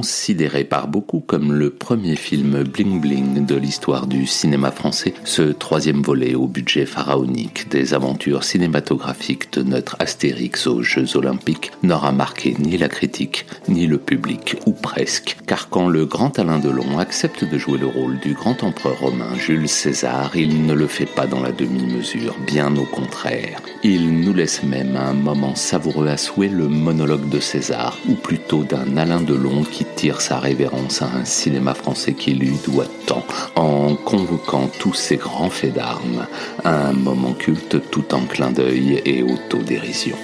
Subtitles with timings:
[0.00, 5.42] considéré par beaucoup comme le premier film bling bling de l'histoire du cinéma français, ce
[5.42, 12.12] troisième volet au budget pharaonique des aventures cinématographiques de notre Astérix aux Jeux Olympiques n'aura
[12.12, 16.98] marqué ni la critique ni le public, ou presque, car quand le grand Alain Delon
[16.98, 21.04] accepte de jouer le rôle du grand empereur romain Jules César, il ne le fait
[21.04, 23.60] pas dans la demi-mesure, bien au contraire.
[23.82, 28.64] Il nous laisse même un moment savoureux à souhait le monologue de César, ou plutôt
[28.64, 33.24] d'un Alain Delon qui tire sa révérence à un cinéma français qui lui doit tant,
[33.56, 36.26] en convoquant tous ses grands faits d'armes,
[36.64, 40.16] un moment culte tout en clin d'œil et autodérision.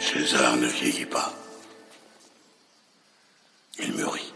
[0.00, 1.34] César ne vieillit pas.
[3.78, 4.32] Il mûrit.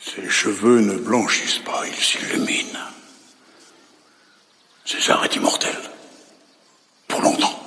[0.00, 2.78] Ses cheveux ne blanchissent pas, ils s'illuminent.
[4.84, 5.76] César est immortel.
[7.08, 7.58] Pour longtemps.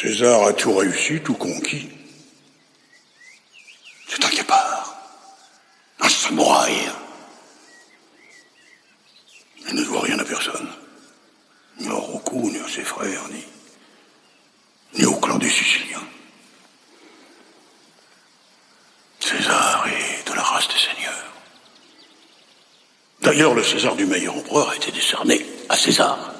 [0.00, 1.90] César a tout réussi, tout conquis.
[4.08, 4.96] C'est un guépard.
[6.00, 6.72] Un samouraï.
[9.68, 10.70] Il ne doit rien à personne.
[11.80, 13.44] Ni au Roku, ni à ses frères, ni,
[14.98, 16.08] ni au clan des Siciliens.
[19.20, 21.32] César est de la race des seigneurs.
[23.20, 26.39] D'ailleurs, le César du meilleur empereur a été décerné à César.